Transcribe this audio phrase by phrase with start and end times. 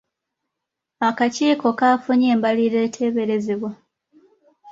[1.07, 3.71] Akakiiko kaafunye embalirira eteeberezebwa.